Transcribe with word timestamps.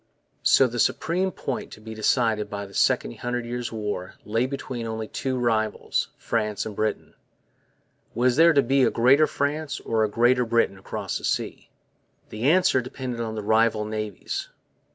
So 0.41 0.65
the 0.65 0.73
one 0.77 0.79
supreme 0.79 1.31
point 1.31 1.71
to 1.73 1.79
be 1.79 1.93
decided 1.93 2.49
by 2.49 2.65
the 2.65 2.73
Second 2.73 3.17
Hundred 3.19 3.45
Years' 3.45 3.71
War 3.71 4.15
lay 4.25 4.47
between 4.47 4.87
only 4.87 5.07
two 5.07 5.37
rivals, 5.37 6.07
France 6.17 6.65
and 6.65 6.75
Britain. 6.75 7.13
Was 8.15 8.35
there 8.35 8.51
to 8.51 8.63
be 8.63 8.81
a 8.83 8.89
Greater 8.89 9.27
France 9.27 9.79
or 9.81 10.03
a 10.03 10.09
Greater 10.09 10.43
Britain 10.43 10.79
across 10.79 11.19
the 11.19 11.23
seas? 11.23 11.65
The 12.29 12.49
answer 12.49 12.81
depended 12.81 13.21
on 13.21 13.35
the 13.35 13.43
rival 13.43 13.85
navies. 13.85 14.49